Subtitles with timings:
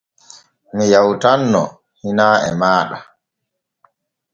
[0.75, 1.61] Mi yawtanno
[2.01, 2.97] hinaa e maaɗa.